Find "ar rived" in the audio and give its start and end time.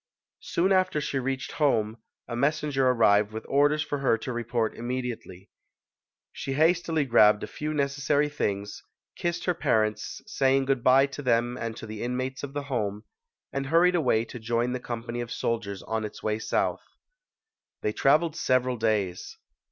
2.87-3.31